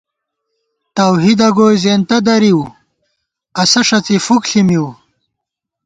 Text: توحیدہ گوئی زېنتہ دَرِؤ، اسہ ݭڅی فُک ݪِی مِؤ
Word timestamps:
توحیدہ 0.95 1.47
گوئی 1.57 1.75
زېنتہ 1.83 2.17
دَرِؤ، 2.25 2.61
اسہ 3.61 3.81
ݭڅی 3.87 4.15
فُک 4.25 4.43
ݪِی 4.49 4.61
مِؤ 4.67 4.87